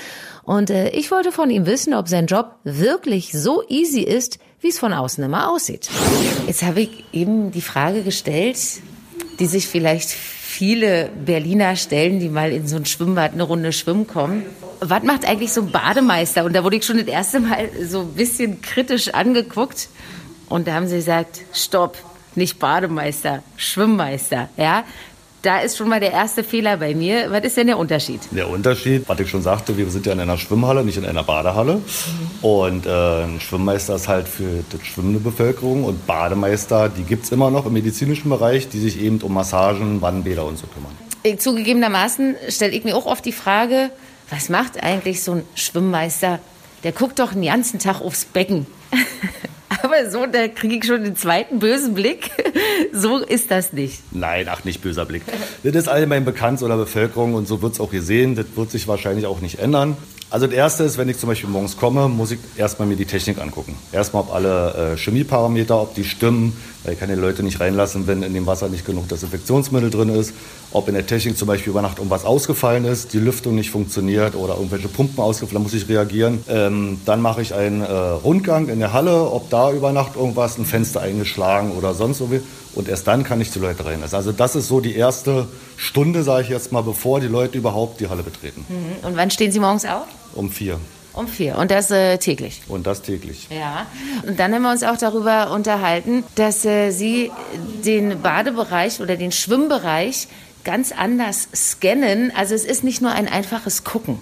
und 0.44 0.70
äh, 0.70 0.90
ich 0.90 1.12
wollte 1.12 1.32
von 1.32 1.50
ihm 1.50 1.66
wissen, 1.66 1.94
ob 1.94 2.08
sein 2.08 2.26
Job 2.26 2.56
wirklich 2.64 3.32
so 3.32 3.64
easy 3.68 4.02
ist, 4.02 4.40
wie 4.60 4.70
es 4.70 4.80
von 4.80 4.94
außen 4.94 5.24
immer 5.24 5.52
aussieht. 5.52 5.90
Jetzt 6.48 6.64
habe 6.64 6.82
ich 6.82 7.06
eben 7.14 7.52
die 7.52 7.62
Frage 7.62 8.02
gestellt, 8.02 8.58
die 9.40 9.46
sich 9.46 9.68
vielleicht 9.68 10.10
viele 10.10 11.10
Berliner 11.26 11.76
stellen, 11.76 12.20
die 12.20 12.30
mal 12.30 12.52
in 12.52 12.68
so 12.68 12.78
ein 12.78 12.86
Schwimmbad 12.86 13.34
eine 13.34 13.44
Runde 13.44 13.72
schwimmen 13.72 14.08
kommen. 14.08 14.44
Was 14.80 15.04
macht 15.04 15.28
eigentlich 15.28 15.54
so 15.54 15.62
ein 15.62 15.72
Bademeister? 15.72 16.46
Und 16.46 16.56
da 16.56 16.64
wurde 16.64 16.78
ich 16.78 16.86
schon 16.86 16.98
das 16.98 17.08
erste 17.08 17.40
Mal 17.40 17.70
so 17.88 18.02
ein 18.02 18.14
bisschen 18.14 18.62
kritisch 18.62 19.10
angeguckt. 19.10 19.90
Und 20.50 20.68
da 20.68 20.74
haben 20.74 20.88
sie 20.88 20.98
gesagt, 20.98 21.42
stopp, 21.54 21.98
nicht 22.36 22.60
Bademeister, 22.60 23.44
Schwimmmeister, 23.58 24.50
ja. 24.58 24.84
Da 25.44 25.60
ist 25.60 25.78
schon 25.78 25.88
mal 25.88 26.00
der 26.00 26.12
erste 26.12 26.44
Fehler 26.44 26.78
bei 26.78 26.96
mir. 26.96 27.32
Was 27.32 27.44
ist 27.44 27.58
denn 27.58 27.68
der 27.68 27.78
Unterschied? 27.78 28.22
Der 28.32 28.50
Unterschied, 28.50 29.08
was 29.08 29.20
ich 29.20 29.30
schon 29.30 29.44
sagte, 29.44 29.78
wir 29.78 29.88
sind 29.90 30.06
ja 30.06 30.12
in 30.12 30.20
einer 30.20 30.38
Schwimmhalle, 30.38 30.84
nicht 30.84 30.98
in 30.98 31.06
einer 31.06 31.24
Badehalle. 31.24 31.76
Mhm. 31.76 31.82
Und 32.42 32.86
äh, 32.86 33.24
ein 33.24 33.40
Schwimmmeister 33.40 33.96
ist 33.96 34.08
halt 34.08 34.28
für 34.28 34.64
die 34.64 34.86
schwimmende 34.86 35.20
Bevölkerung 35.20 35.84
und 35.84 36.08
Bademeister, 36.08 36.90
die 36.90 37.04
gibt 37.04 37.26
es 37.26 37.32
immer 37.32 37.52
noch 37.52 37.68
im 37.68 37.74
medizinischen 37.74 38.30
Bereich, 38.30 38.68
die 38.68 38.80
sich 38.80 39.00
eben 39.00 39.22
um 39.22 39.34
Massagen, 39.34 40.02
Wannenbäder 40.02 40.44
und 40.44 40.58
so 40.58 40.66
kümmern. 40.68 40.98
Äh, 41.24 41.38
zugegebenermaßen 41.38 42.36
stelle 42.50 42.74
ich 42.74 42.84
mir 42.84 42.98
auch 42.98 43.06
oft 43.06 43.24
die 43.24 43.32
Frage, 43.32 43.92
was 44.30 44.50
macht 44.50 44.84
eigentlich 44.84 45.24
so 45.24 45.34
ein 45.34 45.44
Schwimmmeister? 45.56 46.40
Der 46.84 46.92
guckt 46.92 47.20
doch 47.20 47.34
den 47.34 47.44
ganzen 47.44 47.80
Tag 47.80 48.02
aufs 48.02 48.26
Becken. 48.26 48.66
Aber 49.84 50.10
so, 50.10 50.26
da 50.26 50.48
kriege 50.48 50.76
ich 50.76 50.86
schon 50.86 51.04
den 51.04 51.16
zweiten 51.16 51.60
bösen 51.60 51.94
Blick. 51.94 52.32
So 52.94 53.18
ist 53.18 53.52
das 53.52 53.74
nicht. 53.74 54.02
Nein, 54.12 54.48
ach, 54.50 54.64
nicht 54.64 54.82
böser 54.82 55.06
Blick. 55.06 55.24
Das 55.64 55.76
ist 55.76 55.88
allgemein 55.88 56.26
bekannt 56.26 56.62
oder 56.62 56.78
Bevölkerung 56.78 57.34
und 57.34 57.48
so 57.48 57.62
wird 57.62 57.74
es 57.74 57.80
auch 57.80 57.92
gesehen. 57.92 58.36
Das 58.36 58.46
wird 58.56 58.72
sich 58.72 58.88
wahrscheinlich 58.88 59.26
auch 59.26 59.42
nicht 59.42 59.60
ändern. 59.60 59.98
Also 60.30 60.46
das 60.46 60.56
Erste 60.56 60.84
ist, 60.84 60.98
wenn 60.98 61.08
ich 61.08 61.18
zum 61.18 61.30
Beispiel 61.30 61.50
morgens 61.50 61.78
komme, 61.78 62.10
muss 62.10 62.32
ich 62.32 62.40
erstmal 62.58 62.86
mir 62.86 62.98
die 62.98 63.06
Technik 63.06 63.40
angucken. 63.40 63.76
Erstmal, 63.94 64.24
ob 64.24 64.34
alle 64.34 64.94
äh, 64.94 64.98
Chemieparameter, 64.98 65.82
ob 65.82 65.96
die 65.96 66.04
stimmen, 66.04 66.52
weil 66.84 66.96
ich 66.96 67.00
kann 67.00 67.08
die 67.08 67.16
Leute 67.16 67.44
nicht 67.44 67.62
reinlassen, 67.62 68.08
wenn 68.08 68.24
in 68.24 68.34
dem 68.34 68.46
Wasser 68.46 68.68
nicht 68.68 68.86
genug 68.86 69.08
Desinfektionsmittel 69.08 69.90
drin 69.90 70.10
ist. 70.10 70.34
Ob 70.74 70.90
in 70.90 70.96
der 70.96 71.08
Technik 71.08 71.38
zum 71.38 71.48
Beispiel 71.48 71.72
über 71.72 71.82
Nacht 71.82 72.00
irgendwas 72.00 72.26
ausgefallen 72.26 72.84
ist, 72.84 73.14
die 73.14 73.20
Lüftung 73.20 73.56
nicht 73.56 73.72
funktioniert 73.72 74.36
oder 74.36 74.56
irgendwelche 74.56 74.90
Pumpen 74.90 75.24
ausgefallen, 75.24 75.64
muss 75.64 75.74
ich 75.74 75.88
reagieren. 75.88 76.44
Ähm, 76.50 77.00
dann 77.06 77.22
mache 77.22 77.42
ich 77.42 77.54
einen 77.54 77.82
äh, 77.82 77.86
Rundgang 77.86 78.68
in 78.68 78.80
der 78.80 78.92
Halle, 78.92 79.32
ob 79.32 79.50
da 79.50 79.72
über 79.72 79.94
Nacht 79.94 80.18
irgendwas, 80.18 80.58
ein 80.58 80.66
Fenster 80.66 81.00
eingeschlagen 81.00 81.72
oder 81.72 81.94
sonst 81.94 82.20
irgendwie. 82.20 82.42
Und 82.78 82.88
erst 82.88 83.08
dann 83.08 83.24
kann 83.24 83.42
ich 83.42 83.50
die 83.50 83.58
Leute 83.58 83.84
reinlassen. 83.86 84.16
Also 84.16 84.32
das 84.32 84.56
ist 84.56 84.68
so 84.68 84.82
die 84.82 84.96
erste 84.96 85.48
Stunde, 85.78 86.22
sage 86.22 86.44
ich 86.44 86.50
jetzt 86.50 86.72
mal, 86.72 86.84
bevor 86.84 87.20
die 87.20 87.26
Leute 87.26 87.58
überhaupt 87.58 88.00
die 88.00 88.08
Halle 88.08 88.22
betreten. 88.22 88.64
Mhm. 88.70 89.08
Und 89.08 89.18
wann 89.18 89.32
stehen 89.32 89.52
Sie 89.52 89.60
morgens 89.60 89.84
auf? 89.86 90.06
Um 90.36 90.52
vier. 90.52 90.80
Um 91.14 91.28
vier. 91.28 91.58
Und 91.58 91.72
das 91.72 91.90
äh, 91.90 92.20
täglich? 92.20 92.62
Und 92.68 92.86
das 92.86 93.02
täglich. 93.02 93.48
Ja. 93.50 93.88
Und 94.28 94.40
dann 94.40 94.54
haben 94.54 94.62
wir 94.62 94.72
uns 94.72 94.84
auch 94.84 94.98
darüber 94.98 95.50
unterhalten, 95.50 96.24
dass 96.36 96.66
äh, 96.66 96.92
Sie 96.92 97.32
den 97.84 98.22
Badebereich 98.22 99.02
oder 99.02 99.16
den 99.16 99.32
Schwimmbereich 99.32 100.28
ganz 100.64 100.92
anders 100.92 101.48
scannen. 101.56 102.32
Also 102.36 102.54
es 102.54 102.64
ist 102.64 102.84
nicht 102.84 103.02
nur 103.02 103.12
ein 103.12 103.28
einfaches 103.28 103.86
Gucken. 103.86 104.20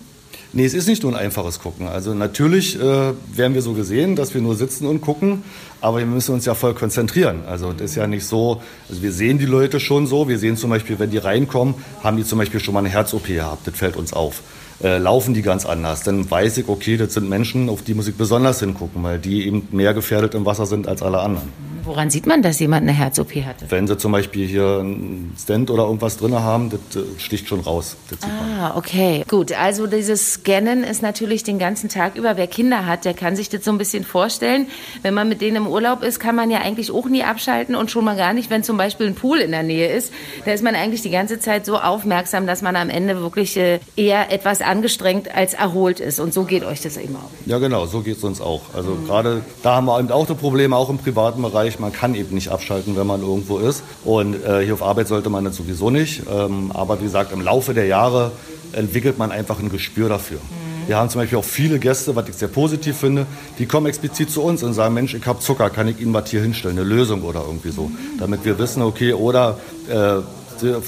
Nee, 0.53 0.63
es 0.63 0.73
ist 0.73 0.87
nicht 0.87 1.03
nur 1.03 1.11
ein 1.11 1.19
einfaches 1.19 1.59
Gucken. 1.59 1.89
Also 1.89 2.13
natürlich 2.13 2.79
äh, 2.79 2.79
werden 2.79 3.53
wir 3.53 3.61
so 3.61 3.73
gesehen, 3.73 4.15
dass 4.15 4.33
wir 4.33 4.39
nur 4.39 4.55
sitzen 4.55 4.87
und 4.87 5.01
gucken, 5.01 5.43
aber 5.85 5.99
wir 5.99 6.07
müssen 6.07 6.33
uns 6.33 6.45
ja 6.45 6.55
voll 6.55 6.73
konzentrieren. 6.73 7.43
Also 7.47 7.71
das 7.71 7.91
ist 7.91 7.95
ja 7.95 8.07
nicht 8.07 8.25
so, 8.25 8.59
also 8.89 9.03
wir 9.03 9.11
sehen 9.11 9.37
die 9.37 9.45
Leute 9.45 9.79
schon 9.79 10.07
so. 10.07 10.27
Wir 10.27 10.39
sehen 10.39 10.57
zum 10.57 10.71
Beispiel, 10.71 10.97
wenn 10.97 11.11
die 11.11 11.19
reinkommen, 11.19 11.75
haben 12.03 12.17
die 12.17 12.23
zum 12.23 12.39
Beispiel 12.39 12.59
schon 12.59 12.73
mal 12.73 12.79
eine 12.79 12.89
Herz-OP 12.89 13.27
gehabt. 13.27 13.67
Das 13.67 13.77
fällt 13.77 13.95
uns 13.95 14.11
auf 14.11 14.41
äh, 14.83 14.97
laufen 14.97 15.33
die 15.33 15.41
ganz 15.41 15.65
anders. 15.65 16.03
Dann 16.03 16.29
weiß 16.29 16.57
ich, 16.57 16.67
okay, 16.67 16.97
das 16.97 17.13
sind 17.13 17.29
Menschen, 17.29 17.69
auf 17.69 17.81
die 17.81 17.93
muss 17.93 18.07
ich 18.07 18.15
besonders 18.15 18.59
hingucken, 18.59 19.03
weil 19.03 19.19
die 19.19 19.45
eben 19.47 19.67
mehr 19.71 19.93
gefährdet 19.93 20.35
im 20.35 20.45
Wasser 20.45 20.65
sind 20.65 20.87
als 20.87 21.01
alle 21.01 21.19
anderen. 21.19 21.49
Woran 21.83 22.09
sieht 22.09 22.25
man, 22.25 22.41
dass 22.41 22.59
jemand 22.59 22.81
eine 22.81 22.93
Herz-OP 22.93 23.35
hatte? 23.45 23.67
Wenn 23.69 23.85
sie 23.85 23.95
zum 23.95 24.11
Beispiel 24.11 24.47
hier 24.47 24.79
einen 24.79 25.35
Stent 25.37 25.69
oder 25.69 25.83
irgendwas 25.83 26.17
drin 26.17 26.33
haben, 26.33 26.71
das 26.71 26.95
äh, 26.95 27.05
sticht 27.19 27.47
schon 27.47 27.59
raus. 27.59 27.95
ah, 28.23 28.75
okay. 28.75 29.23
Gut, 29.27 29.51
also 29.51 29.85
dieses 29.85 30.33
Scannen 30.33 30.83
ist 30.83 31.03
natürlich 31.03 31.43
den 31.43 31.59
ganzen 31.59 31.87
Tag 31.87 32.15
über. 32.15 32.37
Wer 32.37 32.47
Kinder 32.47 32.87
hat, 32.87 33.05
der 33.05 33.13
kann 33.13 33.35
sich 33.35 33.49
das 33.49 33.63
so 33.63 33.71
ein 33.71 33.77
bisschen 33.77 34.03
vorstellen. 34.03 34.65
Wenn 35.03 35.13
man 35.13 35.29
mit 35.29 35.41
denen 35.41 35.57
im 35.57 35.67
Urlaub 35.75 36.03
ist, 36.03 36.19
kann 36.19 36.35
man 36.35 36.49
ja 36.49 36.59
eigentlich 36.59 36.91
auch 36.91 37.07
nie 37.07 37.23
abschalten 37.23 37.75
und 37.75 37.91
schon 37.91 38.05
mal 38.05 38.15
gar 38.15 38.33
nicht, 38.33 38.49
wenn 38.49 38.63
zum 38.63 38.77
Beispiel 38.77 39.07
ein 39.07 39.15
Pool 39.15 39.39
in 39.39 39.51
der 39.51 39.63
Nähe 39.63 39.91
ist. 39.91 40.13
Da 40.45 40.51
ist 40.51 40.63
man 40.63 40.75
eigentlich 40.75 41.01
die 41.01 41.09
ganze 41.09 41.39
Zeit 41.39 41.65
so 41.65 41.77
aufmerksam, 41.77 42.47
dass 42.47 42.61
man 42.61 42.75
am 42.75 42.89
Ende 42.89 43.21
wirklich 43.21 43.57
äh, 43.57 43.79
eher 43.95 44.31
etwas 44.31 44.61
angestrengt 44.61 45.35
als 45.35 45.53
erholt 45.53 45.99
ist. 45.99 46.19
Und 46.19 46.33
so 46.33 46.43
geht 46.43 46.63
euch 46.63 46.81
das 46.81 46.97
eben 46.97 47.15
auch. 47.15 47.29
Ja, 47.45 47.57
genau, 47.59 47.85
so 47.85 48.01
geht 48.01 48.17
es 48.17 48.23
uns 48.23 48.39
auch. 48.39 48.61
Also 48.73 48.91
mhm. 48.91 49.05
gerade 49.07 49.41
da 49.61 49.75
haben 49.75 49.87
wir 49.87 49.99
eben 49.99 50.11
auch 50.11 50.25
das 50.25 50.37
Problem, 50.37 50.71
auch 50.73 50.89
im 50.89 50.97
privaten 50.97 51.41
Bereich 51.41 51.65
Bereich. 51.65 51.79
Man 51.79 51.91
kann 51.91 52.15
eben 52.15 52.35
nicht 52.35 52.49
abschalten, 52.49 52.95
wenn 52.95 53.07
man 53.07 53.21
irgendwo 53.21 53.57
ist. 53.57 53.83
Und 54.03 54.35
äh, 54.43 54.63
hier 54.63 54.73
auf 54.73 54.83
Arbeit 54.83 55.07
sollte 55.07 55.29
man 55.29 55.45
das 55.45 55.55
sowieso 55.55 55.89
nicht. 55.89 56.23
Ähm, 56.29 56.71
aber 56.73 56.99
wie 56.99 57.05
gesagt, 57.05 57.31
im 57.31 57.41
Laufe 57.41 57.73
der 57.73 57.85
Jahre 57.85 58.31
entwickelt 58.73 59.17
man 59.17 59.31
einfach 59.31 59.59
ein 59.59 59.69
Gespür 59.69 60.09
dafür. 60.09 60.39
Mhm. 60.39 60.74
Wir 60.87 60.97
haben 60.97 61.09
zum 61.09 61.21
Beispiel 61.21 61.37
auch 61.39 61.45
viele 61.45 61.79
Gäste, 61.79 62.15
was 62.15 62.29
ich 62.29 62.35
sehr 62.35 62.47
positiv 62.47 62.97
finde, 62.97 63.25
die 63.57 63.65
kommen 63.65 63.87
explizit 63.87 64.29
zu 64.29 64.43
uns 64.43 64.61
und 64.61 64.73
sagen, 64.73 64.93
Mensch, 64.93 65.13
ich 65.15 65.25
habe 65.25 65.39
Zucker, 65.39 65.69
kann 65.69 65.87
ich 65.87 65.99
Ihnen 65.99 66.13
was 66.13 66.29
hier 66.29 66.41
hinstellen, 66.41 66.77
eine 66.77 66.87
Lösung 66.87 67.23
oder 67.23 67.41
irgendwie 67.41 67.71
so. 67.71 67.89
Damit 68.19 68.45
wir 68.45 68.59
wissen, 68.59 68.83
okay, 68.83 69.13
oder 69.13 69.57
äh, 69.89 70.17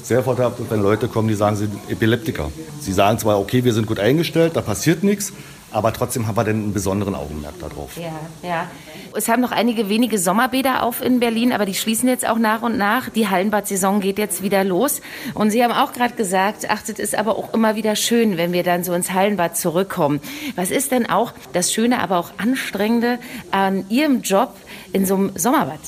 sehr 0.03 0.23
vorteilhaft, 0.23 0.57
wenn 0.69 0.81
Leute 0.81 1.07
kommen, 1.07 1.27
die 1.27 1.33
sagen, 1.33 1.55
sie 1.55 1.65
sind 1.65 1.79
Epileptiker. 1.89 2.51
Sie 2.79 2.93
sagen 2.93 3.17
zwar, 3.19 3.39
okay, 3.39 3.63
wir 3.63 3.73
sind 3.73 3.87
gut 3.87 3.99
eingestellt, 3.99 4.55
da 4.55 4.61
passiert 4.61 5.03
nichts, 5.03 5.33
aber 5.71 5.91
trotzdem 5.93 6.27
haben 6.27 6.37
wir 6.37 6.43
dann 6.43 6.55
einen 6.55 6.73
besonderen 6.73 7.13
Augenmerk 7.13 7.59
darauf. 7.59 7.97
Ja, 7.97 8.19
ja. 8.47 8.67
Es 9.15 9.27
haben 9.27 9.41
noch 9.41 9.51
einige 9.51 9.89
wenige 9.89 10.17
Sommerbäder 10.17 10.83
auf 10.83 11.01
in 11.01 11.19
Berlin, 11.19 11.51
aber 11.51 11.65
die 11.65 11.73
schließen 11.73 12.07
jetzt 12.07 12.27
auch 12.27 12.37
nach 12.37 12.61
und 12.61 12.77
nach. 12.77 13.09
Die 13.09 13.27
Hallenbad-Saison 13.27 13.99
geht 13.99 14.17
jetzt 14.17 14.43
wieder 14.43 14.63
los. 14.63 15.01
Und 15.33 15.51
Sie 15.51 15.63
haben 15.63 15.73
auch 15.73 15.91
gerade 15.93 16.13
gesagt, 16.13 16.67
ach, 16.69 16.81
es 16.87 16.99
ist 16.99 17.15
aber 17.15 17.37
auch 17.37 17.53
immer 17.53 17.75
wieder 17.75 17.95
schön, 17.95 18.37
wenn 18.37 18.53
wir 18.53 18.63
dann 18.63 18.83
so 18.83 18.93
ins 18.93 19.11
Hallenbad 19.11 19.57
zurückkommen. 19.57 20.21
Was 20.55 20.71
ist 20.71 20.91
denn 20.91 21.09
auch 21.09 21.33
das 21.53 21.73
Schöne, 21.73 21.99
aber 21.99 22.17
auch 22.17 22.31
Anstrengende 22.37 23.19
an 23.51 23.85
Ihrem 23.89 24.21
Job 24.21 24.55
in 24.93 25.05
so 25.05 25.15
einem 25.15 25.31
Sommerbad? 25.35 25.79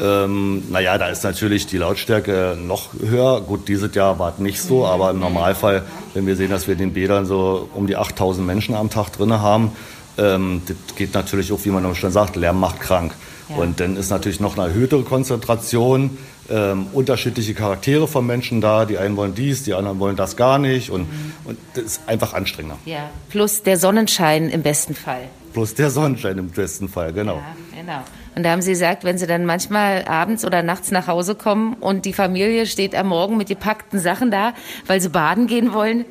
Ähm, 0.00 0.62
naja, 0.70 0.96
da 0.96 1.08
ist 1.08 1.22
natürlich 1.22 1.66
die 1.66 1.76
Lautstärke 1.76 2.56
noch 2.58 2.90
höher. 2.98 3.42
Gut, 3.42 3.68
dieses 3.68 3.94
Jahr 3.94 4.18
war 4.18 4.32
es 4.32 4.38
nicht 4.38 4.60
so, 4.60 4.86
aber 4.86 5.10
im 5.10 5.20
Normalfall, 5.20 5.82
wenn 6.14 6.26
wir 6.26 6.36
sehen, 6.36 6.50
dass 6.50 6.66
wir 6.66 6.72
in 6.72 6.78
den 6.78 6.92
Bädern 6.94 7.26
so 7.26 7.68
um 7.74 7.86
die 7.86 7.96
8000 7.96 8.46
Menschen 8.46 8.74
am 8.74 8.88
Tag 8.88 9.12
drin 9.12 9.32
haben, 9.32 9.72
ähm, 10.18 10.62
das 10.66 10.96
geht 10.96 11.14
natürlich 11.14 11.52
auch, 11.52 11.64
wie 11.64 11.70
man 11.70 11.94
schon 11.94 12.10
sagt, 12.10 12.36
Lärm 12.36 12.60
macht 12.60 12.80
krank. 12.80 13.12
Ja. 13.48 13.56
Und 13.56 13.80
dann 13.80 13.96
ist 13.96 14.10
natürlich 14.10 14.40
noch 14.40 14.56
eine 14.56 14.68
erhöhte 14.68 15.02
Konzentration, 15.02 16.16
ähm, 16.50 16.86
unterschiedliche 16.92 17.54
Charaktere 17.54 18.08
von 18.08 18.26
Menschen 18.26 18.60
da. 18.60 18.84
Die 18.84 18.98
einen 18.98 19.16
wollen 19.16 19.34
dies, 19.34 19.62
die 19.64 19.74
anderen 19.74 19.98
wollen 20.00 20.16
das 20.16 20.36
gar 20.36 20.58
nicht. 20.58 20.90
Und, 20.90 21.02
mhm. 21.02 21.32
und 21.44 21.58
das 21.74 21.84
ist 21.84 22.00
einfach 22.06 22.34
anstrengender. 22.34 22.78
Ja. 22.84 23.10
Plus 23.28 23.62
der 23.62 23.76
Sonnenschein 23.76 24.48
im 24.48 24.62
besten 24.62 24.94
Fall. 24.94 25.28
Plus 25.52 25.74
der 25.74 25.90
Sonnenschein 25.90 26.38
im 26.38 26.48
besten 26.48 26.88
Fall, 26.88 27.12
genau. 27.12 27.36
Ja, 27.36 27.56
genau. 27.76 28.02
Und 28.34 28.44
da 28.44 28.50
haben 28.50 28.62
sie 28.62 28.72
gesagt, 28.72 29.04
wenn 29.04 29.18
sie 29.18 29.26
dann 29.26 29.44
manchmal 29.44 30.04
abends 30.06 30.44
oder 30.44 30.62
nachts 30.62 30.90
nach 30.90 31.06
Hause 31.06 31.34
kommen 31.34 31.74
und 31.74 32.04
die 32.04 32.12
Familie 32.12 32.66
steht 32.66 32.94
am 32.94 33.08
Morgen 33.08 33.36
mit 33.36 33.48
gepackten 33.48 33.98
Sachen 33.98 34.30
da, 34.30 34.54
weil 34.86 35.00
sie 35.00 35.10
baden 35.10 35.46
gehen 35.46 35.72
wollen, 35.74 36.04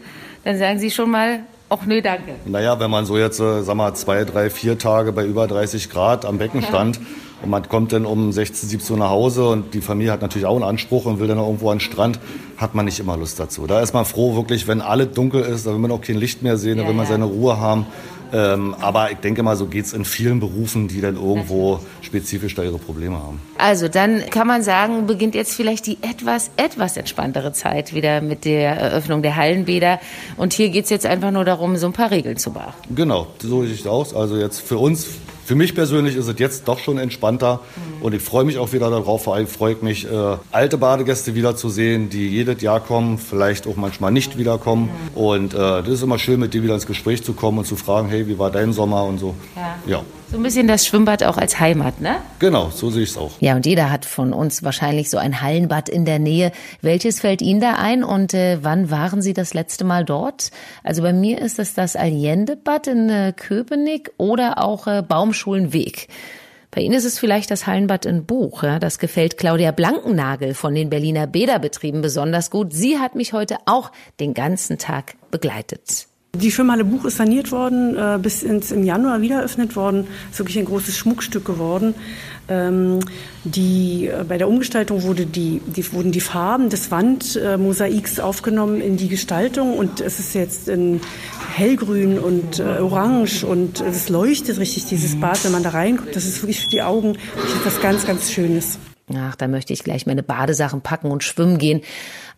dann 0.44 0.58
sagen 0.58 0.80
sie 0.80 0.92
schon 0.92 1.10
mal, 1.10 1.40
ach 1.70 1.86
nö, 1.86 2.02
danke. 2.02 2.36
Naja, 2.46 2.80
wenn 2.80 2.92
man 2.92 3.06
so 3.06 3.18
jetzt, 3.18 3.40
äh, 3.40 3.64
sag 3.64 3.76
mal, 3.76 3.94
zwei, 3.96 4.24
drei, 4.26 4.50
vier 4.50 4.78
Tage 4.78 5.14
bei 5.14 5.26
über 5.26 5.48
30 5.48 5.90
Grad 5.90 6.26
am 6.26 6.38
Becken 6.38 6.62
stand 6.62 7.00
und 7.42 7.50
man 7.50 7.68
kommt 7.68 7.94
dann 7.94 8.06
um 8.06 8.32
16, 8.32 8.70
17 8.70 8.94
Uhr 8.94 9.00
nach 9.00 9.10
Hause 9.10 9.48
und 9.48 9.74
die 9.74 9.82
Familie 9.82 10.12
hat 10.12 10.22
natürlich 10.22 10.46
auch 10.46 10.56
einen 10.56 10.64
Anspruch 10.64 11.06
und 11.06 11.20
will 11.20 11.28
dann 11.28 11.40
irgendwo 11.40 11.72
an 11.72 11.78
den 11.78 11.82
Strand, 11.82 12.20
hat 12.58 12.76
man 12.76 12.86
nicht 12.86 13.00
immer 13.00 13.18
Lust 13.18 13.40
dazu. 13.40 13.66
Da 13.66 13.82
ist 13.82 13.94
man 13.94 14.06
froh 14.06 14.36
wirklich, 14.36 14.68
wenn 14.68 14.82
alles 14.82 15.12
dunkel 15.14 15.42
ist, 15.42 15.66
da 15.66 15.72
will 15.72 15.80
man 15.80 15.92
auch 15.92 16.02
kein 16.02 16.18
Licht 16.18 16.44
mehr 16.44 16.58
sehen, 16.58 16.78
da 16.78 16.88
will 16.88 16.94
man 16.94 17.08
seine 17.08 17.26
Ruhe 17.26 17.60
haben. 17.60 17.88
Ähm, 18.34 18.76
aber 18.80 19.12
ich 19.12 19.18
denke 19.18 19.44
mal, 19.44 19.56
so 19.56 19.66
geht 19.66 19.86
es 19.86 19.94
in 19.94 20.06
vielen 20.06 20.40
Berufen, 20.40 20.88
die 20.88 21.02
dann 21.02 21.16
irgendwo 21.16 21.80
spezifisch 22.02 22.56
da 22.56 22.64
ihre 22.64 22.78
Probleme 22.78 23.18
haben. 23.18 23.42
Also 23.58 23.88
dann 23.88 24.24
kann 24.30 24.48
man 24.48 24.64
sagen, 24.64 25.06
beginnt 25.08 25.36
jetzt 25.36 25.54
vielleicht 25.54 25.86
die 25.88 25.98
etwas, 26.02 26.52
etwas 26.58 26.98
entspanntere 26.98 27.54
Zeit 27.54 27.94
wieder 27.94 28.22
mit 28.22 28.46
der 28.46 28.78
Eröffnung 28.78 29.22
der 29.22 29.36
Hallenbäder. 29.36 30.00
Und 30.38 30.54
hier 30.54 30.70
geht 30.70 30.86
es 30.86 30.90
jetzt 30.90 31.06
einfach 31.06 31.32
nur 31.32 31.46
darum, 31.46 31.76
so 31.78 31.88
ein 31.88 31.94
paar 31.94 32.12
Regeln 32.12 32.38
zu 32.38 32.52
beachten. 32.52 32.96
Genau, 32.96 33.28
so 33.40 33.64
sieht 33.66 33.80
es 33.82 33.88
aus. 33.88 34.14
Also 34.14 34.38
jetzt 34.38 34.62
für 34.62 34.78
uns 34.78 35.08
für 35.52 35.56
mich 35.56 35.76
persönlich 35.76 36.16
ist 36.16 36.30
es 36.30 36.40
jetzt 36.40 36.70
doch 36.70 36.80
schon 36.80 36.98
entspannter 36.98 37.60
mhm. 37.76 38.04
und 38.04 38.16
ich 38.16 38.22
freue 38.22 38.46
mich 38.46 38.58
auch 38.58 38.72
wieder 38.72 38.90
darauf. 38.90 39.26
Vor 39.26 39.36
allem 39.36 39.48
freue 39.48 39.74
ich 39.74 39.82
mich, 39.82 40.10
äh, 40.10 40.38
alte 40.50 40.78
Badegäste 40.78 41.36
wiederzusehen, 41.36 42.10
die 42.10 42.30
jedes 42.30 42.62
Jahr 42.62 42.80
kommen, 42.80 43.18
vielleicht 43.18 43.68
auch 43.68 43.76
manchmal 43.76 44.14
nicht 44.14 44.38
wiederkommen. 44.38 44.84
Mhm. 44.84 45.18
Und 45.22 45.54
äh, 45.54 45.58
das 45.58 45.90
ist 45.90 46.04
immer 46.04 46.20
schön, 46.20 46.40
mit 46.40 46.54
dir 46.54 46.64
wieder 46.64 46.76
ins 46.76 46.88
Gespräch 46.88 47.26
zu 47.26 47.34
kommen 47.34 47.58
und 47.58 47.66
zu 47.66 47.76
fragen, 47.76 48.08
hey, 48.08 48.30
wie 48.30 48.40
war 48.40 48.50
dein 48.50 48.72
Sommer 48.72 49.04
und 49.04 49.18
so. 49.18 49.36
Ja. 49.58 49.76
ja. 49.98 50.04
So 50.32 50.38
ein 50.38 50.44
bisschen 50.44 50.66
das 50.66 50.88
Schwimmbad 50.88 51.24
auch 51.24 51.36
als 51.36 51.60
Heimat, 51.60 52.00
ne? 52.00 52.16
Genau, 52.40 52.70
so 52.70 52.90
sehe 52.90 53.04
ich 53.04 53.10
es 53.10 53.18
auch. 53.18 53.34
Ja, 53.42 53.58
und 53.58 53.66
jeder 53.66 53.92
hat 53.92 54.06
von 54.06 54.32
uns 54.32 54.64
wahrscheinlich 54.64 55.10
so 55.10 55.18
ein 55.18 55.42
Hallenbad 55.42 55.90
in 55.90 56.06
der 56.06 56.20
Nähe. 56.20 56.54
Welches 56.82 57.20
fällt 57.20 57.42
Ihnen 57.42 57.60
da 57.60 57.74
ein 57.74 58.02
und 58.02 58.34
äh, 58.34 58.60
wann 58.62 58.90
waren 58.90 59.22
Sie 59.22 59.34
das 59.34 59.54
letzte 59.54 59.84
Mal 59.84 60.06
dort? 60.06 60.52
Also 60.86 61.02
bei 61.02 61.12
mir 61.12 61.42
ist 61.42 61.60
es 61.60 61.74
das 61.74 61.98
Allende-Bad 61.98 62.88
in 62.88 63.10
äh, 63.10 63.34
Köpenick 63.36 64.14
oder 64.16 64.64
auch 64.64 64.88
äh, 64.88 65.04
Baumschulenweg. 65.06 66.08
Bei 66.72 66.80
Ihnen 66.80 66.96
ist 66.96 67.04
es 67.04 67.20
vielleicht 67.20 67.52
das 67.52 67.68
Hallenbad 67.68 68.06
in 68.06 68.26
Buch. 68.26 68.64
Ja? 68.64 68.80
Das 68.80 69.00
gefällt 69.00 69.38
Claudia 69.38 69.72
Blankennagel 69.72 70.54
von 70.54 70.74
den 70.74 70.90
Berliner 70.90 71.28
Bäderbetrieben 71.28 72.02
besonders 72.02 72.50
gut. 72.50 72.72
Sie 72.72 73.00
hat 73.00 73.16
mich 73.16 73.34
heute 73.34 73.58
auch 73.66 73.92
den 74.22 74.34
ganzen 74.34 74.78
Tag 74.78 75.16
begleitet. 75.30 76.08
Die 76.34 76.50
Schwimmhalle 76.50 76.86
Buch 76.86 77.04
ist 77.04 77.18
saniert 77.18 77.52
worden, 77.52 77.98
äh, 77.98 78.18
bis 78.18 78.42
ins, 78.42 78.72
im 78.72 78.84
Januar 78.84 79.20
wieder 79.22 79.40
eröffnet 79.40 79.76
worden. 79.76 80.08
Ist 80.32 80.40
wirklich 80.40 80.58
ein 80.58 80.66
großes 80.66 80.98
Schmuckstück 80.98 81.44
geworden. 81.44 81.94
Ähm, 82.48 83.02
die, 83.44 84.08
äh, 84.08 84.24
bei 84.28 84.38
der 84.38 84.48
Umgestaltung 84.48 85.04
wurde 85.04 85.26
die, 85.26 85.62
die, 85.66 85.92
wurden 85.92 86.14
die 86.14 86.22
Farben 86.22 86.70
des 86.70 86.90
Wandmosaiks 86.90 88.22
aufgenommen 88.22 88.80
in 88.80 88.96
die 88.96 89.10
Gestaltung 89.10 89.78
und 89.78 90.00
es 90.00 90.20
ist 90.20 90.34
jetzt 90.34 90.70
in 90.70 91.02
hellgrün 91.54 92.18
und 92.18 92.60
äh, 92.60 92.80
orange 92.80 93.44
und 93.44 93.82
es 93.82 94.08
leuchtet 94.08 94.58
richtig, 94.58 94.86
dieses 94.86 95.20
Bad, 95.20 95.44
wenn 95.44 95.52
man 95.52 95.64
da 95.64 95.70
reinguckt. 95.72 96.16
Das 96.16 96.26
ist 96.26 96.42
wirklich 96.42 96.62
für 96.62 96.70
die 96.70 96.82
Augen 96.82 97.18
etwas 97.60 97.82
ganz, 97.82 98.08
ganz 98.08 98.32
Schönes. 98.32 98.80
Ach, 99.16 99.36
da 99.36 99.48
möchte 99.48 99.74
ich 99.74 99.84
gleich 99.84 100.06
meine 100.06 100.24
Badesachen 100.24 100.82
packen 100.82 101.12
und 101.12 101.24
schwimmen 101.24 101.58
gehen. 101.58 101.82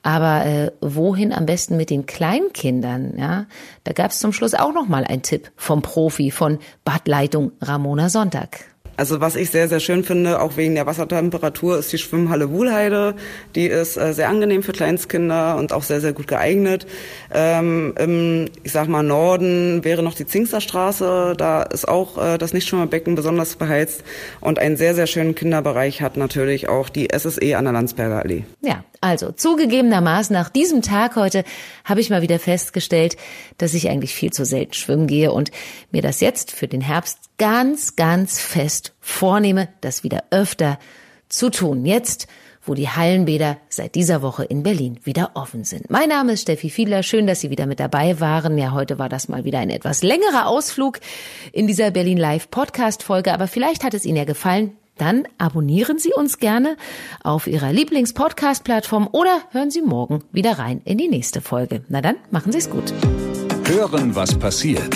Aber 0.02 0.46
äh, 0.46 0.72
wohin 0.82 1.32
am 1.32 1.46
besten 1.46 1.78
mit 1.78 1.90
den 1.90 2.06
Kleinkindern? 2.06 3.14
Ja, 3.18 3.46
da 3.84 3.94
gab 3.94 4.12
es 4.12 4.20
zum 4.20 4.34
Schluss 4.34 4.54
auch 4.54 4.74
noch 4.74 4.88
mal 4.88 5.06
einen 5.06 5.22
Tipp 5.22 5.52
vom 5.56 5.82
Profi 5.82 6.32
von 6.32 6.60
Badleitung 6.84 7.52
Ramona 7.62 8.10
Sonntag. 8.10 8.73
Also 8.96 9.22
was 9.22 9.36
ich 9.36 9.50
sehr, 9.50 9.68
sehr 9.68 9.80
schön 9.80 10.04
finde, 10.04 10.42
auch 10.42 10.56
wegen 10.56 10.76
der 10.76 10.86
Wassertemperatur, 10.86 11.80
ist 11.80 11.92
die 11.92 11.98
Schwimmhalle 11.98 12.52
Wuhlheide. 12.52 13.16
Die 13.56 13.66
ist 13.66 13.98
äh, 13.98 14.14
sehr 14.14 14.30
angenehm 14.30 14.62
für 14.62 14.72
Kleinstkinder 14.72 15.58
und 15.58 15.74
auch 15.74 15.84
sehr, 15.84 16.00
sehr 16.00 16.14
gut 16.14 16.28
geeignet. 16.28 16.86
Ähm, 17.34 17.96
Im, 17.98 18.46
ich 18.64 18.72
sag 18.72 18.88
mal, 18.88 19.02
Norden 19.02 19.84
wäre 19.84 20.04
noch 20.04 20.14
die 20.14 20.28
Zingsterstraße. 20.28 21.34
Da 21.38 21.64
ist 21.64 21.88
auch 21.88 22.24
äh, 22.24 22.38
das 22.38 22.54
Nichtschwimmerbecken 22.54 23.16
besonders 23.16 23.56
beheizt. 23.56 24.04
Und 24.42 24.60
einen 24.60 24.78
sehr, 24.78 24.94
sehr 24.94 25.08
schönen 25.08 25.34
Kinderbereich 25.34 26.02
hat 26.02 26.16
natürlich 26.16 26.70
auch 26.70 26.90
die 26.90 27.08
SSE 27.12 27.58
an 27.58 27.66
der 27.66 27.74
Landsberger 27.74 28.20
Allee. 28.20 28.44
Ja, 28.62 28.84
also 29.02 29.32
zugegebenermaßen 29.32 30.34
nach 30.34 30.50
diesem 30.50 30.82
Tag 30.82 31.16
heute 31.16 31.44
habe 31.84 32.00
ich 32.00 32.10
mal 32.10 32.22
wieder 32.22 32.40
festgestellt, 32.40 33.18
dass 33.58 33.74
ich 33.74 33.90
eigentlich 33.90 34.14
viel 34.14 34.32
zu 34.32 34.46
selten 34.46 34.74
schwimmen 34.74 35.08
gehe 35.08 35.32
und 35.32 35.52
mir 35.92 36.02
das 36.02 36.22
jetzt 36.22 36.52
für 36.52 36.68
den 36.68 36.82
Herbst 36.82 37.18
ganz, 37.38 37.96
ganz 37.96 38.40
fest 38.40 38.94
vornehme, 39.00 39.70
das 39.82 40.04
wieder 40.04 40.24
öfter 40.32 40.80
zu 41.30 41.50
tun. 41.50 41.86
Jetzt, 41.86 42.28
wo 42.66 42.74
die 42.74 42.90
Hallenbäder 42.90 43.58
seit 43.70 43.96
dieser 43.96 44.22
Woche 44.22 44.46
in 44.46 44.64
Berlin 44.64 45.00
wieder 45.04 45.32
offen 45.34 45.64
sind. 45.64 45.90
Mein 45.90 46.10
Name 46.10 46.34
ist 46.34 46.44
Steffi 46.44 46.70
Fiedler. 46.70 47.04
Schön, 47.04 47.28
dass 47.28 47.42
Sie 47.42 47.50
wieder 47.50 47.66
mit 47.66 47.80
dabei 47.80 48.20
waren. 48.20 48.58
Ja, 48.58 48.72
heute 48.72 49.00
war 49.00 49.10
das 49.10 49.28
mal 49.28 49.44
wieder 49.44 49.60
ein 49.60 49.70
etwas 49.70 50.04
längerer 50.04 50.48
Ausflug 50.48 51.00
in 51.52 51.68
dieser 51.68 51.92
Berlin 51.92 52.18
Live 52.18 52.50
Podcast 52.50 53.04
Folge, 53.04 53.34
aber 53.34 53.48
vielleicht 53.48 53.84
hat 53.84 53.94
es 53.94 54.06
Ihnen 54.06 54.18
ja 54.18 54.26
gefallen. 54.26 54.78
Dann 54.98 55.28
abonnieren 55.40 55.98
Sie 55.98 56.14
uns 56.14 56.38
gerne 56.38 56.78
auf 57.24 57.48
Ihrer 57.48 57.74
Lieblings-Podcast-Plattform 57.74 59.10
oder 59.12 59.42
hören 59.50 59.72
Sie 59.72 59.82
morgen 59.82 60.24
wieder 60.32 60.60
rein 60.60 60.82
in 60.86 61.00
die 61.00 61.08
nächste 61.08 61.42
Folge. 61.42 61.84
Na 61.90 62.02
dann, 62.02 62.16
machen 62.30 62.52
Sie 62.52 62.60
es 62.60 62.70
gut. 62.70 62.94
Hören, 63.66 64.16
was 64.16 64.38
passiert 64.38 64.96